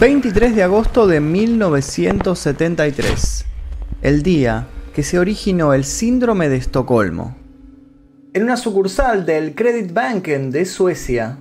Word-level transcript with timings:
23 0.00 0.56
de 0.56 0.62
agosto 0.62 1.06
de 1.06 1.20
1973, 1.20 3.44
el 4.00 4.22
día 4.22 4.66
que 4.94 5.02
se 5.02 5.18
originó 5.18 5.74
el 5.74 5.84
síndrome 5.84 6.48
de 6.48 6.56
Estocolmo. 6.56 7.36
En 8.32 8.44
una 8.44 8.56
sucursal 8.56 9.26
del 9.26 9.54
Credit 9.54 9.92
Banken 9.92 10.50
de 10.52 10.64
Suecia, 10.64 11.36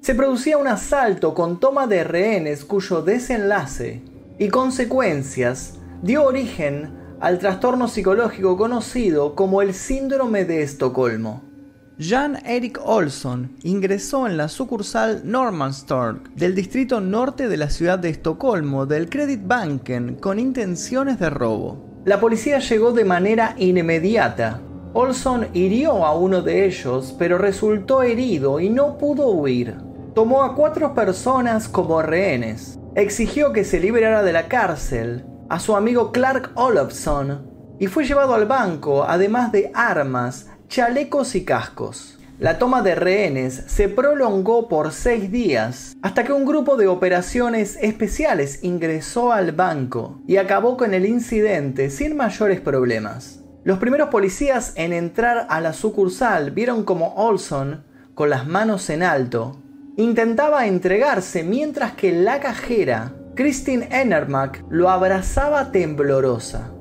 se 0.00 0.14
producía 0.14 0.58
un 0.58 0.68
asalto 0.68 1.34
con 1.34 1.58
toma 1.58 1.88
de 1.88 2.04
rehenes 2.04 2.64
cuyo 2.64 3.02
desenlace 3.02 4.00
y 4.38 4.46
consecuencias 4.46 5.80
dio 6.00 6.22
origen 6.22 6.92
al 7.18 7.40
trastorno 7.40 7.88
psicológico 7.88 8.56
conocido 8.56 9.34
como 9.34 9.60
el 9.60 9.74
síndrome 9.74 10.44
de 10.44 10.62
Estocolmo. 10.62 11.53
Jan 11.96 12.44
Erik 12.44 12.80
Olsson 12.84 13.52
ingresó 13.62 14.26
en 14.26 14.36
la 14.36 14.48
sucursal 14.48 15.22
Normanstorp 15.24 16.26
del 16.34 16.52
distrito 16.56 17.00
norte 17.00 17.46
de 17.46 17.56
la 17.56 17.70
ciudad 17.70 18.00
de 18.00 18.08
Estocolmo 18.08 18.84
del 18.84 19.08
Credit 19.08 19.40
Banken 19.46 20.16
con 20.16 20.40
intenciones 20.40 21.20
de 21.20 21.30
robo. 21.30 22.02
La 22.04 22.18
policía 22.18 22.58
llegó 22.58 22.90
de 22.90 23.04
manera 23.04 23.54
inmediata. 23.58 24.60
Olson 24.92 25.46
hirió 25.52 26.04
a 26.04 26.18
uno 26.18 26.42
de 26.42 26.66
ellos, 26.66 27.14
pero 27.16 27.38
resultó 27.38 28.02
herido 28.02 28.58
y 28.58 28.70
no 28.70 28.98
pudo 28.98 29.28
huir. 29.28 29.76
Tomó 30.16 30.42
a 30.42 30.56
cuatro 30.56 30.94
personas 30.94 31.68
como 31.68 32.02
rehenes. 32.02 32.76
Exigió 32.96 33.52
que 33.52 33.62
se 33.62 33.78
liberara 33.78 34.24
de 34.24 34.32
la 34.32 34.48
cárcel 34.48 35.24
a 35.48 35.60
su 35.60 35.76
amigo 35.76 36.10
Clark 36.10 36.50
Olofsson 36.56 37.54
y 37.78 37.86
fue 37.86 38.04
llevado 38.04 38.34
al 38.34 38.46
banco, 38.46 39.04
además 39.04 39.52
de 39.52 39.70
armas, 39.74 40.48
chalecos 40.68 41.34
y 41.34 41.44
cascos. 41.44 42.18
La 42.40 42.58
toma 42.58 42.82
de 42.82 42.96
rehenes 42.96 43.62
se 43.68 43.88
prolongó 43.88 44.68
por 44.68 44.90
seis 44.90 45.30
días 45.30 45.96
hasta 46.02 46.24
que 46.24 46.32
un 46.32 46.44
grupo 46.44 46.76
de 46.76 46.88
operaciones 46.88 47.78
especiales 47.80 48.64
ingresó 48.64 49.32
al 49.32 49.52
banco 49.52 50.20
y 50.26 50.38
acabó 50.38 50.76
con 50.76 50.94
el 50.94 51.06
incidente 51.06 51.90
sin 51.90 52.16
mayores 52.16 52.60
problemas. 52.60 53.44
Los 53.62 53.78
primeros 53.78 54.08
policías 54.08 54.72
en 54.74 54.92
entrar 54.92 55.46
a 55.48 55.60
la 55.60 55.72
sucursal 55.72 56.50
vieron 56.50 56.84
como 56.84 57.14
Olson, 57.14 57.84
con 58.14 58.30
las 58.30 58.46
manos 58.46 58.90
en 58.90 59.04
alto, 59.04 59.56
intentaba 59.96 60.66
entregarse 60.66 61.44
mientras 61.44 61.92
que 61.92 62.12
la 62.12 62.40
cajera, 62.40 63.14
Christine 63.36 63.88
Enermack, 63.90 64.64
lo 64.68 64.90
abrazaba 64.90 65.70
temblorosa. 65.70 66.73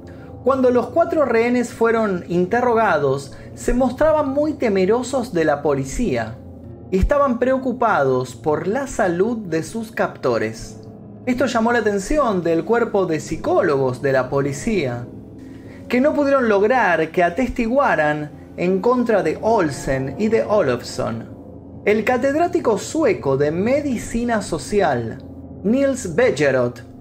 Cuando 0.43 0.71
los 0.71 0.87
cuatro 0.87 1.23
rehenes 1.23 1.73
fueron 1.73 2.25
interrogados, 2.27 3.31
se 3.55 3.73
mostraban 3.73 4.29
muy 4.29 4.53
temerosos 4.53 5.31
de 5.31 5.45
la 5.45 5.61
policía 5.61 6.35
y 6.91 6.97
estaban 6.97 7.39
preocupados 7.39 8.35
por 8.35 8.67
la 8.67 8.87
salud 8.87 9.37
de 9.37 9.63
sus 9.63 9.93
captores. 9.93 10.81
Esto 11.25 11.45
llamó 11.45 11.71
la 11.71 11.79
atención 11.79 12.43
del 12.43 12.65
cuerpo 12.65 13.05
de 13.05 13.21
psicólogos 13.21 14.01
de 14.01 14.11
la 14.11 14.29
policía, 14.29 15.07
que 15.87 16.01
no 16.01 16.13
pudieron 16.13 16.49
lograr 16.49 17.11
que 17.11 17.23
atestiguaran 17.23 18.29
en 18.57 18.81
contra 18.81 19.23
de 19.23 19.39
Olsen 19.41 20.15
y 20.19 20.27
de 20.27 20.43
Olofsson. 20.43 21.25
El 21.85 22.03
catedrático 22.03 22.77
sueco 22.77 23.37
de 23.37 23.51
medicina 23.51 24.41
social, 24.41 25.19
Nils 25.63 26.15
Bejerot, 26.15 26.92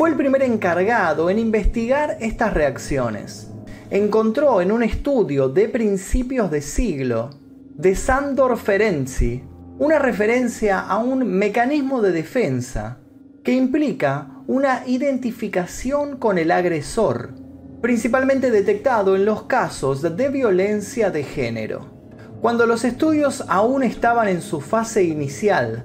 fue 0.00 0.08
el 0.08 0.16
primer 0.16 0.42
encargado 0.42 1.28
en 1.28 1.38
investigar 1.38 2.16
estas 2.20 2.54
reacciones 2.54 3.48
encontró 3.90 4.62
en 4.62 4.72
un 4.72 4.82
estudio 4.82 5.50
de 5.50 5.68
principios 5.68 6.50
de 6.50 6.62
siglo 6.62 7.28
de 7.76 7.94
Sandor 7.94 8.56
Ferenczi 8.56 9.44
una 9.78 9.98
referencia 9.98 10.80
a 10.80 10.96
un 10.96 11.28
mecanismo 11.28 12.00
de 12.00 12.12
defensa 12.12 12.96
que 13.44 13.52
implica 13.52 14.42
una 14.46 14.84
identificación 14.86 16.16
con 16.16 16.38
el 16.38 16.50
agresor, 16.50 17.34
principalmente 17.82 18.50
detectado 18.50 19.16
en 19.16 19.26
los 19.26 19.42
casos 19.42 20.00
de 20.00 20.28
violencia 20.30 21.10
de 21.10 21.24
género. 21.24 21.90
Cuando 22.40 22.64
los 22.64 22.86
estudios 22.86 23.44
aún 23.48 23.82
estaban 23.82 24.28
en 24.28 24.40
su 24.40 24.62
fase 24.62 25.04
inicial, 25.04 25.82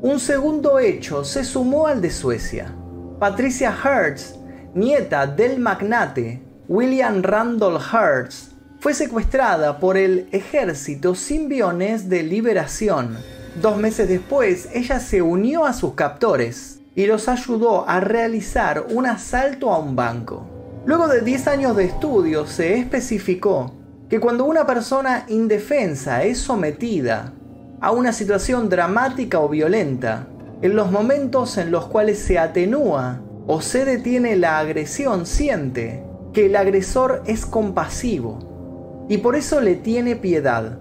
un 0.00 0.18
segundo 0.18 0.78
hecho 0.78 1.24
se 1.24 1.44
sumó 1.44 1.88
al 1.88 2.00
de 2.00 2.10
Suecia. 2.10 2.74
Patricia 3.20 3.76
Hertz, 3.84 4.34
nieta 4.72 5.26
del 5.26 5.58
magnate 5.58 6.40
William 6.68 7.22
Randolph 7.22 7.92
Hearst 7.92 8.52
fue 8.78 8.94
secuestrada 8.94 9.78
por 9.78 9.98
el 9.98 10.26
ejército 10.32 11.14
simbionés 11.14 12.08
de 12.08 12.22
liberación. 12.22 13.18
Dos 13.60 13.76
meses 13.76 14.08
después, 14.08 14.70
ella 14.72 15.00
se 15.00 15.20
unió 15.20 15.66
a 15.66 15.74
sus 15.74 15.92
captores 15.92 16.80
y 16.94 17.04
los 17.04 17.28
ayudó 17.28 17.86
a 17.86 18.00
realizar 18.00 18.86
un 18.88 19.04
asalto 19.04 19.70
a 19.70 19.78
un 19.78 19.94
banco. 19.94 20.46
Luego 20.86 21.06
de 21.06 21.20
10 21.20 21.46
años 21.48 21.76
de 21.76 21.84
estudio 21.84 22.46
se 22.46 22.78
especificó 22.78 23.74
que 24.08 24.18
cuando 24.18 24.46
una 24.46 24.64
persona 24.64 25.26
indefensa 25.28 26.24
es 26.24 26.38
sometida 26.38 27.34
a 27.82 27.90
una 27.90 28.14
situación 28.14 28.70
dramática 28.70 29.40
o 29.40 29.50
violenta, 29.50 30.26
en 30.62 30.76
los 30.76 30.90
momentos 30.90 31.56
en 31.56 31.70
los 31.70 31.86
cuales 31.86 32.18
se 32.18 32.38
atenúa 32.38 33.20
o 33.46 33.62
se 33.62 33.84
detiene 33.84 34.36
la 34.36 34.58
agresión, 34.58 35.26
siente 35.26 36.04
que 36.32 36.46
el 36.46 36.56
agresor 36.56 37.22
es 37.26 37.46
compasivo 37.46 39.06
y 39.08 39.18
por 39.18 39.36
eso 39.36 39.60
le 39.60 39.74
tiene 39.74 40.16
piedad. 40.16 40.78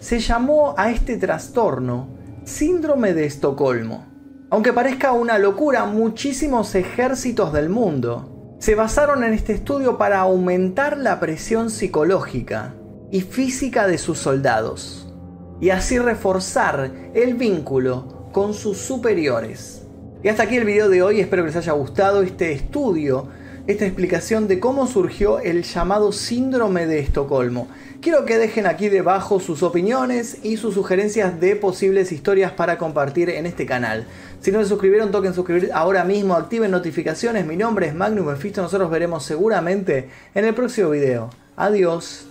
Se 0.00 0.18
llamó 0.18 0.74
a 0.76 0.90
este 0.90 1.16
trastorno 1.16 2.08
síndrome 2.44 3.14
de 3.14 3.26
Estocolmo. 3.26 4.06
Aunque 4.50 4.72
parezca 4.72 5.12
una 5.12 5.38
locura, 5.38 5.84
muchísimos 5.84 6.74
ejércitos 6.74 7.52
del 7.52 7.68
mundo 7.68 8.56
se 8.58 8.74
basaron 8.74 9.24
en 9.24 9.32
este 9.32 9.54
estudio 9.54 9.96
para 9.96 10.20
aumentar 10.20 10.98
la 10.98 11.20
presión 11.20 11.70
psicológica 11.70 12.74
y 13.10 13.22
física 13.22 13.86
de 13.86 13.96
sus 13.96 14.18
soldados 14.18 15.10
y 15.60 15.70
así 15.70 15.98
reforzar 15.98 16.90
el 17.14 17.34
vínculo 17.34 18.19
con 18.32 18.54
sus 18.54 18.78
superiores. 18.78 19.82
Y 20.22 20.28
hasta 20.28 20.44
aquí 20.44 20.56
el 20.56 20.64
video 20.64 20.88
de 20.88 21.02
hoy, 21.02 21.20
espero 21.20 21.42
que 21.42 21.48
les 21.48 21.56
haya 21.56 21.72
gustado 21.72 22.22
este 22.22 22.52
estudio 22.52 23.28
esta 23.66 23.86
explicación 23.86 24.48
de 24.48 24.58
cómo 24.58 24.86
surgió 24.86 25.38
el 25.38 25.62
llamado 25.62 26.12
síndrome 26.12 26.86
de 26.86 27.00
Estocolmo. 27.00 27.68
Quiero 28.00 28.24
que 28.24 28.38
dejen 28.38 28.66
aquí 28.66 28.88
debajo 28.88 29.40
sus 29.40 29.62
opiniones 29.62 30.38
y 30.42 30.56
sus 30.56 30.74
sugerencias 30.74 31.40
de 31.40 31.56
posibles 31.56 32.12
historias 32.12 32.52
para 32.52 32.78
compartir 32.78 33.30
en 33.30 33.46
este 33.46 33.66
canal. 33.66 34.06
Si 34.40 34.50
no 34.50 34.62
se 34.62 34.68
suscribieron, 34.68 35.10
toquen 35.10 35.34
suscribir 35.34 35.70
ahora 35.74 36.04
mismo, 36.04 36.34
activen 36.34 36.70
notificaciones. 36.70 37.46
Mi 37.46 37.56
nombre 37.56 37.86
es 37.86 37.94
Magnum 37.94 38.26
Mephisto, 38.26 38.62
nosotros 38.62 38.90
veremos 38.90 39.24
seguramente 39.24 40.08
en 40.34 40.46
el 40.46 40.54
próximo 40.54 40.90
video. 40.90 41.30
Adiós. 41.56 42.29